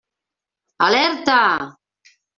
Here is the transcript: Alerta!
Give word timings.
Alerta! 0.87 1.39